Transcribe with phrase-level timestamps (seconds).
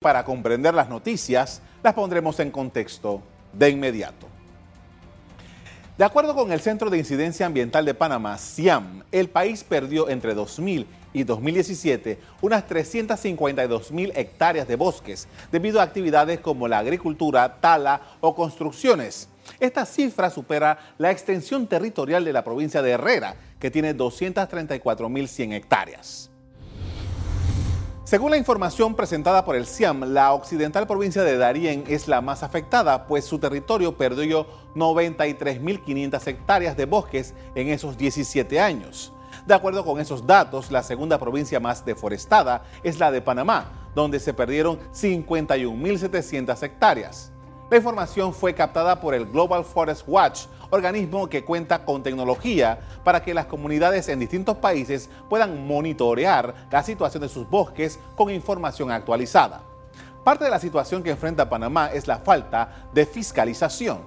[0.00, 3.20] Para comprender las noticias, las pondremos en contexto
[3.52, 4.28] de inmediato.
[5.96, 10.34] De acuerdo con el Centro de Incidencia Ambiental de Panamá, CIAM, el país perdió entre
[10.34, 17.56] 2000 y 2017 unas 352 mil hectáreas de bosques debido a actividades como la agricultura,
[17.60, 19.28] tala o construcciones.
[19.58, 25.26] Esta cifra supera la extensión territorial de la provincia de Herrera, que tiene 234 mil
[25.26, 26.30] 100 hectáreas.
[28.08, 32.42] Según la información presentada por el CIAM, la occidental provincia de Darién es la más
[32.42, 39.12] afectada, pues su territorio perdió 93.500 hectáreas de bosques en esos 17 años.
[39.46, 44.20] De acuerdo con esos datos, la segunda provincia más deforestada es la de Panamá, donde
[44.20, 47.30] se perdieron 51.700 hectáreas.
[47.70, 53.22] La información fue captada por el Global Forest Watch, organismo que cuenta con tecnología para
[53.22, 58.90] que las comunidades en distintos países puedan monitorear la situación de sus bosques con información
[58.90, 59.60] actualizada.
[60.24, 63.98] Parte de la situación que enfrenta Panamá es la falta de fiscalización.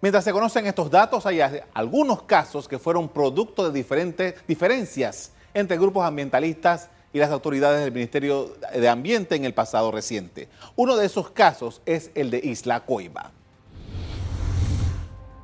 [0.00, 1.40] Mientras se conocen estos datos, hay
[1.72, 7.92] algunos casos que fueron producto de diferentes diferencias entre grupos ambientalistas y las autoridades del
[7.92, 10.48] Ministerio de Ambiente en el pasado reciente.
[10.74, 13.32] Uno de esos casos es el de Isla Coiba.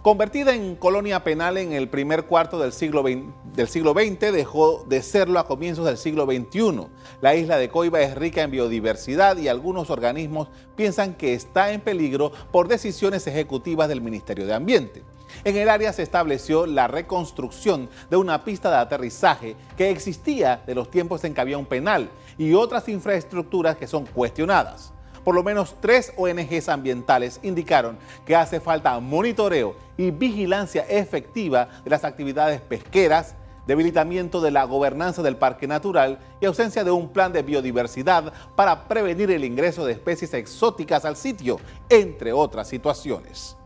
[0.02, 5.46] Convertida en colonia penal en el primer cuarto del siglo, XX, dejó de serlo a
[5.46, 6.88] comienzos del siglo XXI.
[7.20, 11.80] La isla de Coiba es rica en biodiversidad y algunos organismos piensan que está en
[11.80, 15.04] peligro por decisiones ejecutivas del Ministerio de Ambiente.
[15.44, 20.76] En el área se estableció la reconstrucción de una pista de aterrizaje que existía de
[20.76, 24.92] los tiempos en que había un penal y otras infraestructuras que son cuestionadas.
[25.24, 31.90] Por lo menos tres ONGs ambientales indicaron que hace falta monitoreo y vigilancia efectiva de
[31.90, 33.34] las actividades pesqueras,
[33.66, 38.86] debilitamiento de la gobernanza del parque natural y ausencia de un plan de biodiversidad para
[38.86, 43.56] prevenir el ingreso de especies exóticas al sitio, entre otras situaciones.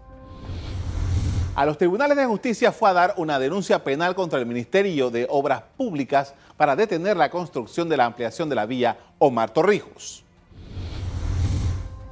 [1.56, 5.26] A los tribunales de justicia fue a dar una denuncia penal contra el Ministerio de
[5.30, 10.22] Obras Públicas para detener la construcción de la ampliación de la vía Omar Torrijos.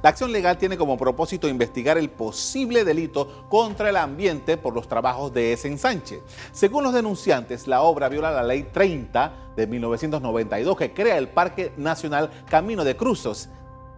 [0.01, 4.87] La acción legal tiene como propósito investigar el posible delito contra el ambiente por los
[4.87, 6.21] trabajos de ese ensanche.
[6.51, 11.71] Según los denunciantes, la obra viola la Ley 30 de 1992 que crea el Parque
[11.77, 13.49] Nacional Camino de Cruzos,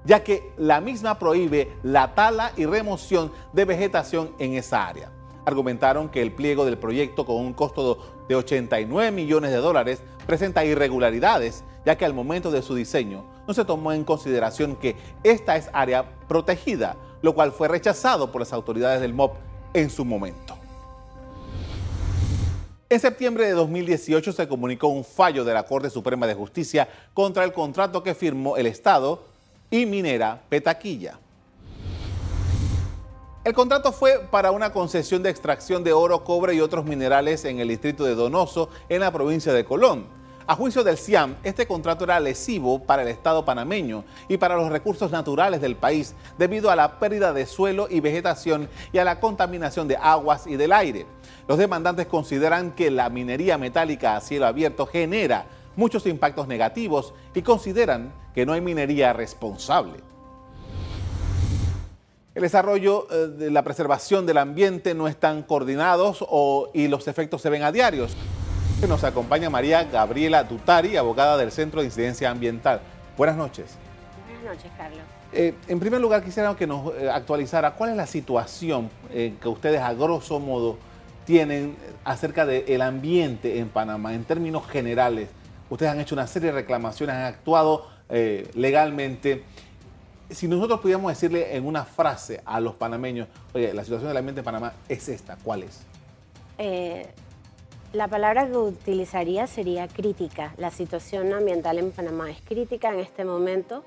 [0.04, 5.17] ya que la misma prohíbe la tala y remoción de vegetación en esa área
[5.48, 10.66] argumentaron que el pliego del proyecto con un costo de 89 millones de dólares presenta
[10.66, 15.56] irregularidades, ya que al momento de su diseño no se tomó en consideración que esta
[15.56, 19.36] es área protegida, lo cual fue rechazado por las autoridades del MOP
[19.74, 20.58] en su momento.
[22.90, 27.46] En septiembre de 2018 se comunicó un fallo de la Corte Suprema de Justicia contra
[27.46, 29.24] el contrato que firmó el Estado
[29.72, 31.20] y Minera Petaquilla.
[33.48, 37.62] El contrato fue para una concesión de extracción de oro, cobre y otros minerales en
[37.62, 40.06] el distrito de Donoso, en la provincia de Colón.
[40.46, 44.70] A juicio del CIAM, este contrato era lesivo para el Estado panameño y para los
[44.70, 49.22] recursos naturales del país debido a la pérdida de suelo y vegetación y a la
[49.22, 51.06] contaminación de aguas y del aire.
[51.48, 55.46] Los demandantes consideran que la minería metálica a cielo abierto genera
[55.78, 60.17] muchos impactos negativos y consideran que no hay minería responsable.
[62.38, 66.24] El desarrollo eh, de la preservación del ambiente no están coordinados
[66.72, 68.16] y los efectos se ven a diarios.
[68.88, 72.80] Nos acompaña María Gabriela Dutari, abogada del Centro de Incidencia Ambiental.
[73.18, 73.76] Buenas noches.
[74.28, 75.00] Buenas noches, Carlos.
[75.34, 79.82] Eh, en primer lugar, quisiera que nos eh, actualizara cuál es la situación que ustedes
[79.82, 80.78] a grosso modo
[81.26, 85.30] tienen acerca del ambiente en Panamá, en términos generales.
[85.72, 87.88] Ustedes han hecho una serie de reclamaciones, han actuado
[88.54, 89.44] legalmente
[90.30, 94.42] si nosotros pudiéramos decirle en una frase a los panameños, oye, la situación del ambiente
[94.42, 95.82] en Panamá es esta, ¿cuál es?
[96.58, 97.08] Eh,
[97.94, 100.54] la palabra que utilizaría sería crítica.
[100.58, 103.86] La situación ambiental en Panamá es crítica en este momento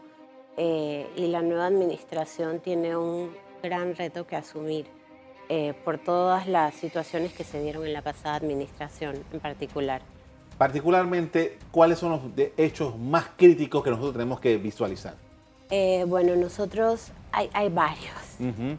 [0.56, 3.31] eh, y la nueva administración tiene un
[3.62, 4.86] gran reto que asumir
[5.48, 10.00] eh, por todas las situaciones que se dieron en la pasada administración en particular.
[10.56, 12.20] Particularmente, ¿cuáles son los
[12.56, 15.14] hechos más críticos que nosotros tenemos que visualizar?
[15.70, 18.11] Eh, bueno, nosotros, hay, varios.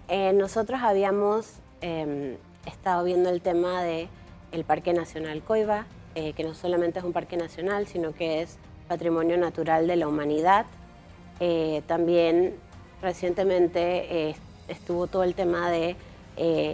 [0.09, 2.35] Eh, nosotros habíamos em,
[2.65, 4.09] estado viendo el tema del
[4.51, 5.85] el Parque Nacional Coiba,
[6.15, 8.57] eh, que no solamente es un parque nacional, sino que es
[8.89, 10.65] patrimonio natural de la humanidad.
[11.87, 12.55] también
[13.01, 14.35] recientemente
[14.67, 15.95] estuvo todo el tema de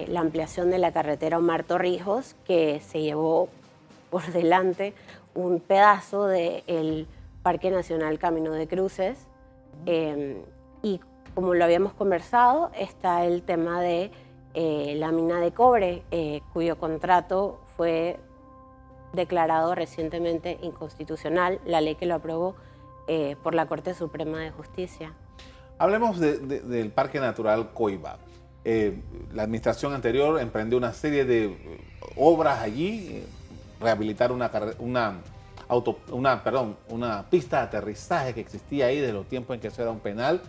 [0.08, 3.50] la ampliación de la carretera Omar Torrijos, que se llevó
[4.10, 4.94] por delante
[5.36, 7.08] un pedazo del
[7.44, 9.28] Parque Nacional Camino de Cruces.
[9.86, 10.42] Em,
[10.82, 11.00] y
[11.36, 14.12] como lo habíamos conversado, está el tema de
[14.60, 18.20] eh, la mina de cobre, eh, cuyo contrato fue
[19.14, 22.56] declarado recientemente inconstitucional, la ley que lo aprobó
[23.08, 25.14] eh, por la Corte Suprema de Justicia.
[25.78, 28.18] Hablemos del Parque Natural Coiba.
[28.64, 31.56] la administración anterior emprendió una serie de
[32.16, 33.24] obras allí,
[33.80, 35.20] rehabilitar una, una,
[36.12, 39.82] una, perdón, una pista de aterrizaje que existía ahí desde los tiempos en que eso
[39.82, 40.42] era un penal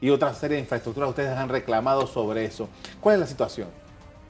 [0.00, 2.68] y otra serie de infraestructuras ustedes han reclamado sobre eso.
[3.00, 3.68] ¿Cuál es la situación?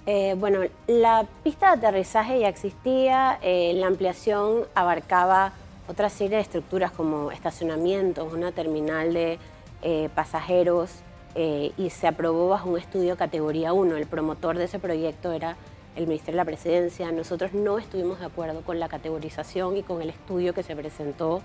[0.06, 5.52] Eh, bueno, la pista de aterrizaje ya existía, eh, la ampliación abarcaba
[5.88, 9.38] otra serie de estructuras como estacionamientos, una terminal de
[9.82, 10.91] eh, pasajeros
[11.37, 13.96] y se aprobó bajo un estudio categoría 1.
[13.96, 15.56] El promotor de ese proyecto era
[15.96, 17.11] el Ministerio de la Presidencia.
[17.12, 21.43] Nosotros no estuvimos de acuerdo con la categorización y con el estudio que se presentó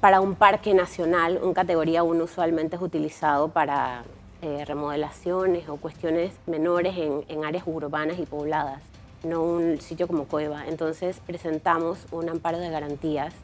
[0.00, 4.04] para un parque nacional, un categoría 1 usualmente es utilizado para
[4.42, 8.80] eh, remodelaciones o cuestiones menores en, áreas urbanas y pobladas,
[9.24, 10.68] no un sitio como Cueva.
[10.68, 13.34] Entonces presentamos un amparo de garantías.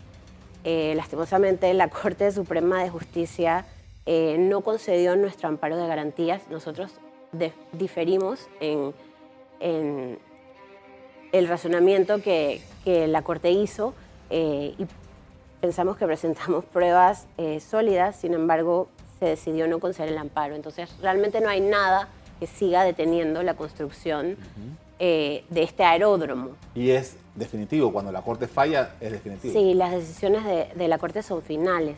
[0.63, 3.67] Eh, lastimosamente la Corte Suprema de Justicia
[4.07, 6.43] eh, no concedió nuestro amparo de garantías.
[6.49, 6.93] Nosotros
[7.73, 8.95] diferimos en,
[11.33, 13.95] el razonamiento que, la Corte hizo
[14.31, 14.87] y
[15.65, 18.89] pensamos que presentamos pruebas eh, sólidas, sin embargo,
[19.19, 20.55] se decidió no conceder el amparo.
[20.55, 22.09] Entonces, realmente no hay nada
[22.39, 24.37] que siga deteniendo la construcción
[24.99, 26.51] eh, de este aeródromo.
[26.75, 29.55] Y es definitivo, cuando la Corte falla, es definitivo.
[29.55, 31.97] Sí, las decisiones de, la Corte son finales.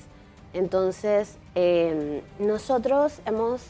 [0.52, 1.36] Entonces,
[2.38, 3.62] nosotros hemos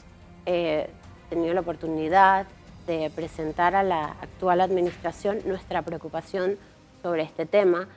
[0.44, 0.90] eh,
[1.26, 2.46] tenido la oportunidad
[2.86, 6.56] de presentar a la actual administración nuestra preocupación
[7.02, 7.88] sobre este tema.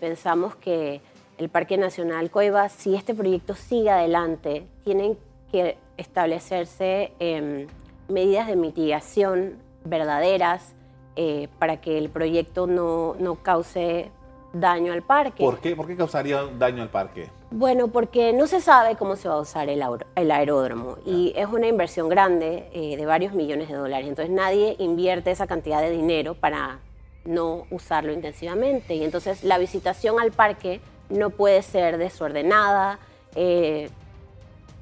[0.00, 1.00] pensamos que
[1.38, 5.18] el Parque Nacional Coiba, si este proyecto sigue adelante, tienen
[5.50, 7.66] que establecerse em,
[8.08, 10.74] medidas de mitigación verdaderas
[11.16, 14.10] eh, para que el proyecto no, cause
[14.52, 15.44] daño al parque.
[15.44, 15.76] ¿Por qué?
[15.76, 17.28] ¿Por qué causaría daño al parque?
[17.56, 19.80] Bueno, porque no se sabe cómo se va a usar el,
[20.32, 24.08] aeródromo y es una inversión grande eh, de varios millones de dólares.
[24.08, 26.80] Entonces nadie invierte esa cantidad de dinero para
[27.24, 28.96] no usarlo intensivamente.
[28.96, 30.80] Y entonces la visitación al parque
[31.10, 32.98] no puede ser desordenada.
[33.36, 33.88] Eh,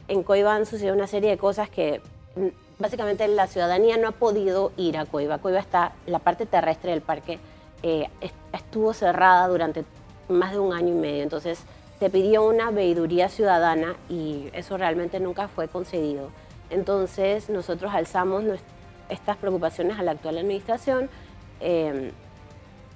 [0.08, 2.00] en Coiba han sucedido una serie de cosas que
[2.36, 2.46] mm,
[2.78, 5.36] básicamente la ciudadanía no ha podido ir a Coiba.
[5.36, 7.38] Coiba está, la parte terrestre del parque
[7.82, 8.08] eh,
[8.50, 9.84] estuvo cerrada durante
[10.30, 11.22] más de un año y medio.
[11.22, 11.66] Entonces
[12.02, 16.30] se pidió una veeduría ciudadana y eso realmente nunca fue concedido.
[16.68, 18.42] Entonces nosotros alzamos
[19.08, 21.08] estas preocupaciones a la actual administración.
[21.60, 22.10] Eh,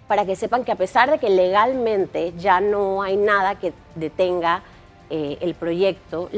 [0.09, 4.65] para que sepan que a pesar de que legalmente ya no hay nada que detenga
[5.09, 6.29] eh, el proyecto,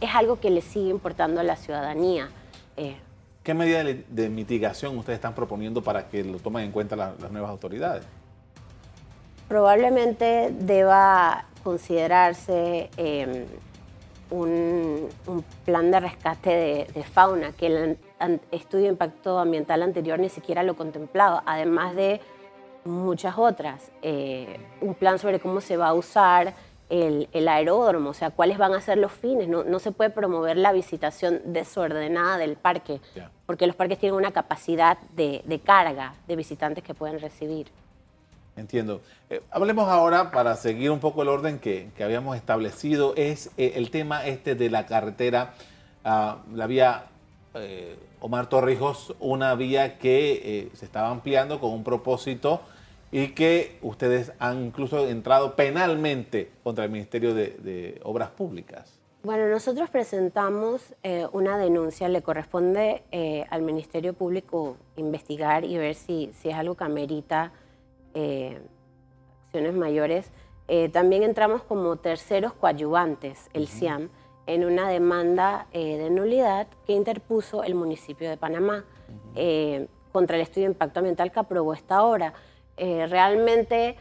[0.00, 2.28] es algo que le sigue importando a la ciudadanía.
[2.76, 2.96] Eh.
[3.44, 7.50] ¿Qué medida de, mitigación ustedes están proponiendo para que lo tomen en cuenta las nuevas
[7.52, 8.02] autoridades?
[9.46, 13.44] Probablemente deba considerarse em,
[14.30, 15.08] un,
[15.64, 17.98] plan de rescate de, fauna, que el
[18.52, 22.20] estudio de impacto ambiental anterior ni siquiera lo contemplaba, además de
[22.84, 23.90] muchas otras.
[24.00, 26.54] Eh, un plan sobre cómo se va a usar
[26.88, 29.48] el, aeródromo, o sea, cuáles van a ser los fines.
[29.48, 33.00] No, se puede promover la visitación desordenada del parque,
[33.44, 37.66] porque los parques tienen una capacidad de, carga de visitantes que pueden recibir.
[38.56, 39.02] Entiendo.
[39.30, 43.90] Eh, hablemos ahora, para seguir un poco el orden que, habíamos establecido, es eh, el
[43.90, 45.54] tema este de la carretera,
[46.04, 47.06] ah, la vía
[48.20, 52.60] Omar Torrijos, una vía que se estaba ampliando con un propósito
[53.10, 58.92] y que ustedes han incluso entrado penalmente contra el Ministerio de, Obras Públicas.
[59.22, 65.94] Bueno, nosotros presentamos eh, una denuncia, le corresponde eh, al Ministerio Público investigar y ver
[65.94, 67.52] si, si es algo que amerita
[68.16, 68.58] eh,
[69.46, 70.30] acciones mayores.
[70.92, 74.08] también entramos como terceros coadyuvantes, el CIAM,
[74.46, 78.84] en una demanda de nulidad que interpuso el municipio de Panamá
[80.16, 82.32] contra el estudio de impacto ambiental que aprobó esta hora.
[82.78, 83.96] Eh, realmente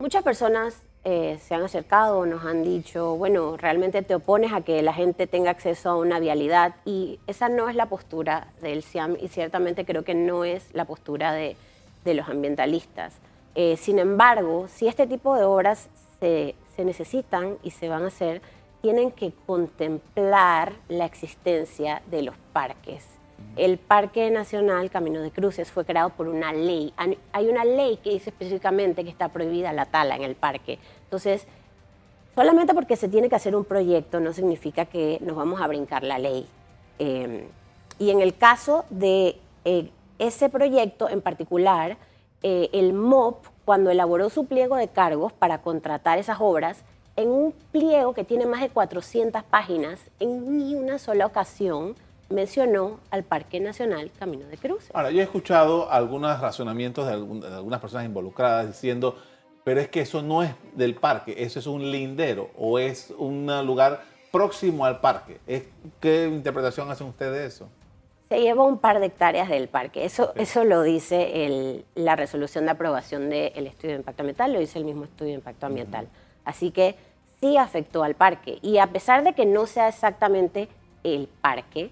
[0.00, 4.82] muchas personas eh, se han acercado, nos han dicho, bueno, realmente te opones a que
[4.82, 9.16] la gente tenga acceso a una vialidad y esa no es la postura del CIAM
[9.20, 11.56] y ciertamente creo que no es la postura de,
[12.04, 13.14] los ambientalistas.
[13.54, 15.88] Eh, sin embargo, si este tipo de obras
[16.20, 18.42] se, se necesitan y se van a hacer,
[18.80, 23.06] tienen que contemplar la existencia de los parques.
[23.56, 26.94] El Parque Nacional Camino de Cruces fue creado por una ley.
[27.32, 30.78] Hay una ley que dice específicamente que está prohibida la tala en el parque.
[31.04, 31.46] Entonces,
[32.34, 36.02] Solamente porque se tiene que hacer un proyecto no significa que nos vamos a brincar
[36.02, 36.46] la ley.
[36.98, 37.46] Eh,
[37.98, 41.98] y en el caso de eh, ese proyecto en particular,
[42.42, 46.82] eh, el MOP, cuando elaboró su pliego de cargos para contratar esas obras,
[47.16, 51.94] en un pliego que tiene más de 400 páginas, en ni una sola ocasión
[52.30, 54.88] mencionó al Parque Nacional Camino de Cruz.
[54.94, 57.12] Ahora, yo he escuchado algunos razonamientos de,
[57.54, 59.16] algunas personas involucradas diciendo,
[59.64, 63.46] pero es que eso no es del parque, eso es un lindero o es un
[63.66, 65.38] lugar próximo al parque.
[66.00, 67.68] ¿Qué interpretación hacen ustedes de eso?
[68.32, 70.06] Se lleva un par de hectáreas del parque.
[70.06, 74.78] Eso, eso lo dice la resolución de aprobación del estudio de impacto ambiental, lo dice
[74.78, 76.08] el mismo estudio de impacto ambiental.
[76.42, 76.94] Así que
[77.42, 78.58] sí afectó al parque.
[78.62, 80.70] Y a pesar de que no sea exactamente
[81.04, 81.90] el parque,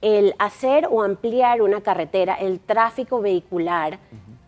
[0.00, 3.98] el hacer o ampliar una carretera, el tráfico vehicular,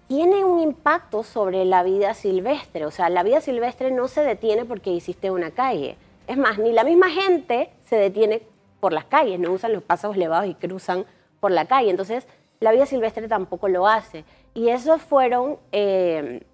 [0.09, 2.87] tiene un impacto sobre la vida silvestre.
[2.87, 5.99] O sea, la vida silvestre no se detiene porque hiciste una calle.
[6.29, 8.41] Es más, ni la misma gente se detiene
[8.81, 11.05] por las calles, no usan los pasos elevados y cruzan
[11.41, 11.91] por la calle.
[11.91, 12.27] Entonces,
[12.61, 14.25] la vida silvestre tampoco lo hace.
[14.55, 16.45] Y eso fueron, eh,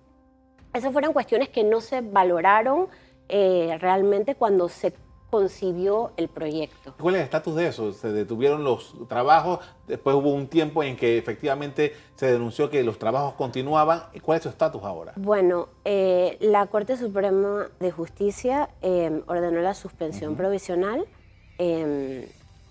[0.74, 2.88] esas fueron cuestiones que no se valoraron
[3.28, 4.94] eh, realmente cuando se
[5.30, 6.94] concibió el proyecto.
[7.00, 7.92] ¿Cuál es el estatus de eso?
[7.94, 9.60] ¿Se detuvieron los trabajos?
[9.86, 14.02] Después hubo un tiempo en que efectivamente se denunció que los trabajos continuaban.
[14.20, 15.14] ¿Cuál es su estatus ahora?
[15.16, 21.06] Bueno, eh, la Corte Suprema de Justicia em, ordenó la suspensión provisional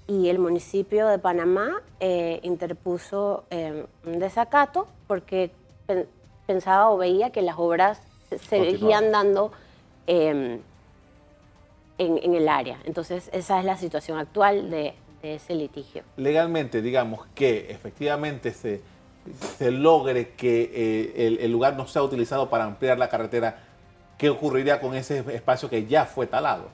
[0.08, 5.52] y el municipio de Panamá eh, interpuso em, un desacato porque
[6.46, 9.52] pensaba o veía que las obras se seguían dando
[10.08, 10.64] en,
[11.98, 12.80] el área.
[12.84, 16.02] Entonces, esa es la situación actual de, ese litigio.
[16.18, 18.82] Legalmente, digamos que efectivamente se,
[19.58, 23.60] se logre que eh, el, lugar no sea utilizado para ampliar la carretera,
[24.18, 26.70] ¿qué ocurriría con ese espacio que ya fue talado?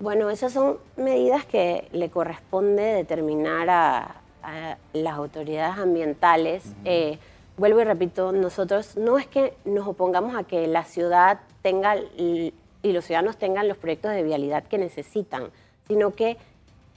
[0.00, 4.20] Bueno, esas son medidas que le corresponde determinar a,
[4.92, 6.64] las autoridades ambientales.
[6.84, 7.18] Eh,
[7.56, 12.52] vuelvo y repito, nosotros no es que nos opongamos a que la ciudad tenga y
[12.82, 15.50] los ciudadanos tengan los proyectos de vialidad que necesitan,
[15.88, 16.36] sino que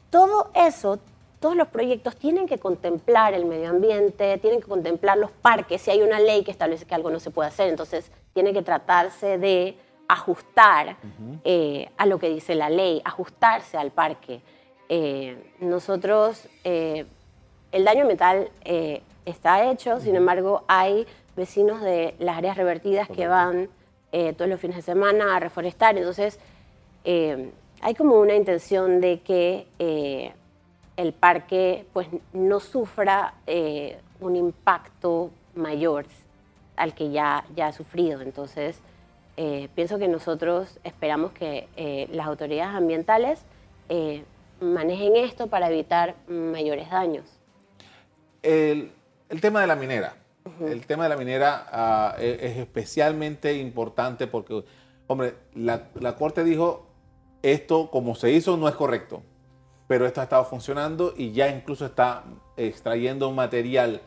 [0.10, 1.00] todo eso,
[1.40, 5.92] todos los proyectos tienen que contemplar el medio ambiente, tienen que contemplar los parques, si
[5.92, 9.38] hay una ley que establece que algo no se puede hacer, entonces tiene que tratarse
[9.38, 9.78] de
[10.08, 10.96] ajustar
[11.44, 14.42] eh, a lo que dice la ley, ajustarse al parque.
[14.90, 17.06] Eh, nosotros, eh,
[17.72, 18.50] el daño ambiental
[19.26, 23.70] está hecho, sin embargo, hay vecinos de las áreas revertidas que van
[24.38, 25.98] todos los fines de semana a reforestar.
[25.98, 26.40] Entonces,
[27.04, 30.34] hay como una intención de que
[30.96, 33.34] el parque pues, no sufra
[34.22, 36.06] un impacto mayor
[36.78, 38.22] al que ya, ya ha sufrido.
[38.22, 38.82] Entonces,
[39.76, 43.40] pienso que nosotros esperamos que las autoridades ambientales
[44.60, 47.26] manejen esto para evitar mayores daños.
[48.42, 48.92] El,
[49.30, 50.16] el tema de la minera.
[50.62, 54.64] El tema de la minera ah, e, es, especialmente importante porque,
[55.08, 56.88] hombre, la, Corte dijo,
[57.44, 59.24] esto como se hizo no es correcto,
[59.88, 62.24] pero esto ha estado funcionando y ya incluso está
[62.56, 64.02] extrayendo material.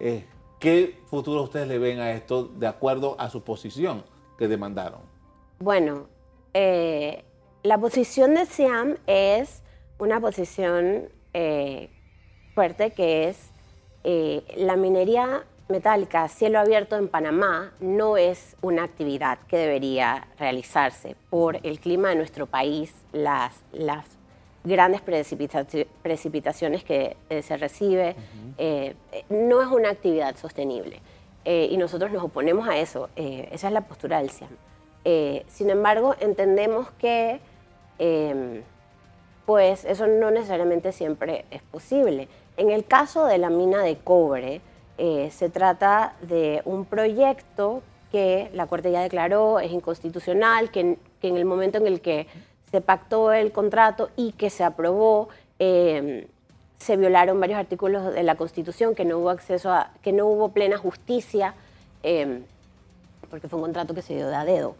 [0.00, 0.26] Eh,
[0.58, 4.02] ¿Qué futuro ustedes le ven a esto de acuerdo a su posición
[4.38, 5.00] que demandaron?
[5.58, 6.06] Bueno,
[6.54, 7.24] eh,
[7.62, 9.62] la posición de SIAM es
[9.98, 11.90] una posición eh,
[12.54, 13.50] fuerte que es
[14.56, 21.16] la minería metálica a cielo abierto en Panamá no es una actividad que debería realizarse
[21.28, 24.04] por el clima de nuestro país, las, las
[24.62, 28.14] grandes precipitaciones que eh, se recibe,
[28.58, 28.94] eh,
[29.28, 31.00] no es una actividad sostenible.
[31.48, 34.50] Eh, y nosotros nos oponemos a eso, esa es la postura del CIAM.
[35.48, 37.38] sin embargo, entendemos que
[37.98, 38.62] em,
[39.46, 42.28] pues eso no necesariamente siempre es posible.
[42.56, 44.60] En el caso de la mina de cobre,
[44.98, 51.36] eh, se trata de un proyecto que la Corte ya declaró es inconstitucional, que en,
[51.36, 52.26] el momento en el que
[52.70, 56.26] se pactó el contrato y que se aprobó, eh,
[56.78, 60.50] se violaron varios artículos de la Constitución, que no hubo acceso a, que no hubo
[60.50, 61.54] plena justicia,
[62.02, 62.42] eh,
[63.30, 64.76] porque fue un contrato que se dio de a dedo.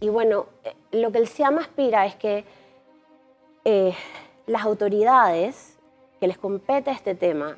[0.00, 0.46] y bueno,
[0.92, 2.44] lo que el CIAM aspira es que
[4.46, 5.76] las autoridades
[6.20, 7.56] que les compete este tema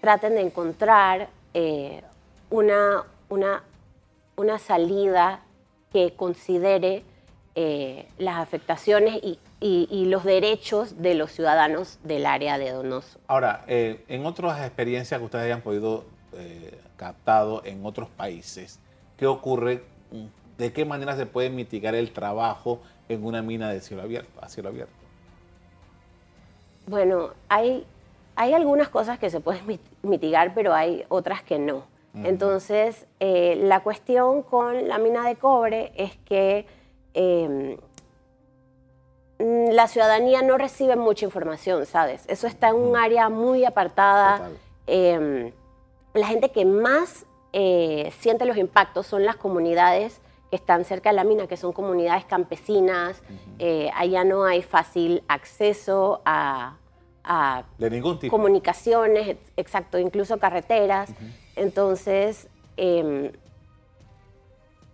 [0.00, 2.02] traten de encontrar eh,
[2.50, 3.62] una, una,
[4.36, 5.40] una, salida
[5.92, 7.04] que considere
[7.54, 13.18] eh, las afectaciones y, los derechos de los ciudadanos del área de Donoso.
[13.26, 16.04] Ahora, eh, en otras experiencias que ustedes hayan podido
[16.96, 18.80] captado en otros países,
[19.18, 19.82] ¿qué ocurre
[20.58, 24.48] ¿De qué manera se puede mitigar el trabajo en una mina de cielo abierto, a
[24.48, 24.92] cielo abierto?
[26.86, 27.86] Bueno, hay,
[28.36, 31.90] hay algunas cosas que se pueden mitigar, pero hay otras que no.
[32.14, 36.66] Entonces, eh, la cuestión con la mina de cobre es que
[37.14, 37.78] em,
[39.42, 42.24] la ciudadanía no recibe mucha información, ¿sabes?
[42.28, 44.50] Eso está en un área muy apartada.
[44.86, 45.52] Em,
[46.14, 50.20] la gente que más eh, siente los impactos son las comunidades
[50.50, 53.22] que están cerca de la mina, que son comunidades campesinas.
[53.58, 56.76] Eh, allá no hay fácil acceso a,
[58.28, 61.10] comunicaciones, exacto, incluso carreteras.
[61.56, 63.32] Entonces, em,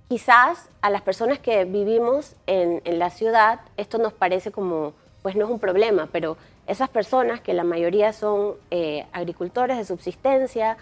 [0.09, 5.45] quizás a las personas que vivimos en, la ciudad, esto nos parece como, pues no
[5.45, 6.37] es un problema, pero
[6.67, 10.77] esas personas, que la mayoría son eh, agricultores de subsistencia,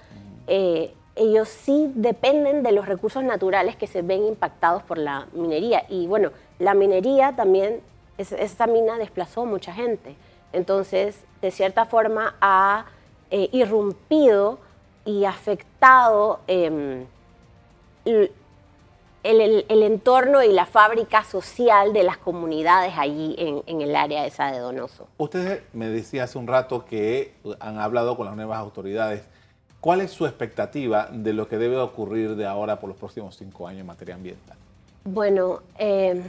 [0.46, 5.84] eh, ellos sí dependen de los recursos naturales que se ven impactados por la minería.
[5.88, 7.80] Y bueno, la minería también,
[8.18, 10.14] esa mina desplazó mucha gente.
[10.52, 12.86] Entonces, de cierta forma, ha
[13.30, 14.58] eh, irrumpido
[15.04, 16.40] y afectado
[19.30, 24.50] el, entorno y la fábrica social de las comunidades allí en, en, el área esa
[24.50, 25.08] de Donoso.
[25.18, 29.22] Usted me decía hace un rato que han hablado con las nuevas autoridades
[29.86, 33.68] ¿Cuál es su expectativa de lo que debe ocurrir de ahora por los próximos cinco
[33.68, 34.56] años en materia ambiental?
[35.04, 36.24] Bueno, eh,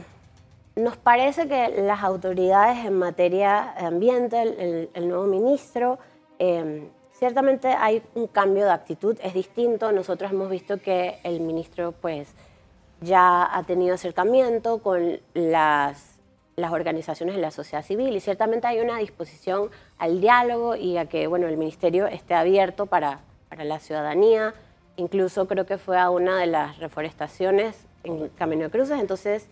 [0.76, 5.98] nos parece que las autoridades en materia ambiente, el, nuevo ministro,
[6.38, 9.90] eh, ciertamente hay un cambio de actitud, es distinto.
[9.90, 12.28] Nosotros hemos visto que el ministro pues
[13.00, 16.18] ya ha tenido acercamiento con las,
[16.56, 21.06] las organizaciones de la sociedad civil y ciertamente hay una disposición al diálogo y a
[21.06, 24.54] que bueno, el ministerio esté abierto para para la ciudadanía.
[24.96, 28.98] Incluso creo que fue a una de las reforestaciones en Camino de Cruces.
[29.00, 29.46] Entonces,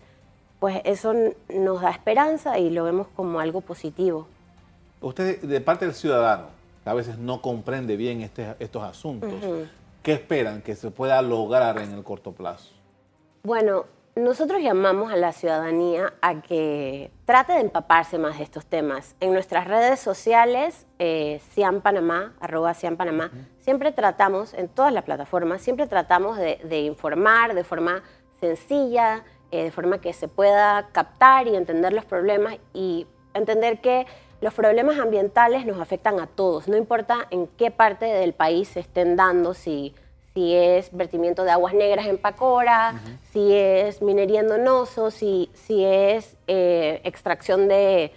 [0.59, 1.13] pues eso
[1.49, 4.27] nos da esperanza y lo vemos como algo positivo.
[5.01, 6.47] Usted, de parte del ciudadano,
[6.85, 9.31] a veces no comprende bien este, estos asuntos,
[10.01, 12.71] ¿qué esperan que se pueda lograr en el corto plazo?
[13.43, 13.85] Bueno,
[14.17, 19.15] nosotros llamamos a la ciudadanía a que trate de empaparse más de estos temas.
[19.19, 21.39] En nuestras redes sociales, eh,
[21.83, 28.01] Panamá, arroba Panamá, siempre tratamos, en todas las plataformas, siempre tratamos de, informar de forma
[28.39, 34.07] sencilla, eh, de forma que se pueda captar y entender los problemas y entender que
[34.41, 38.79] los problemas ambientales nos afectan a todos, no importa en qué parte del país se
[38.79, 39.93] estén dando, si
[40.37, 43.01] si es vertimiento de aguas negras en Pacora,
[43.33, 48.11] si es minería en Donoso, si, si es eh, extracción de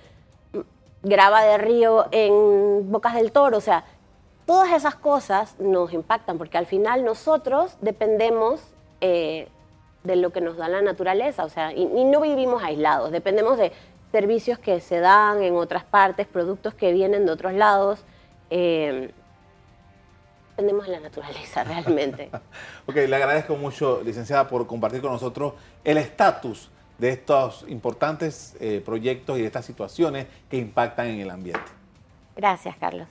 [1.03, 3.57] grava de río en Bocas del Toro.
[3.57, 3.85] O sea,
[4.45, 8.61] todas esas cosas nos impactan porque al final nosotros dependemos
[9.01, 9.49] eh,
[10.05, 11.45] de lo que nos da la naturaleza.
[11.45, 13.73] O sea, y, no vivimos aislados, dependemos de
[14.13, 18.05] servicios que se dan en otras partes, productos que vienen de otros lados.
[18.51, 19.11] Eh,
[20.61, 22.31] dependemos de la naturaleza realmente.
[22.87, 28.83] ok, le agradezco mucho, licenciada, por compartir con nosotros el estatus de estos importantes eh,
[28.85, 31.65] proyectos y de estas situaciones que impactan en el ambiente.
[32.37, 33.09] Gracias, Carlos.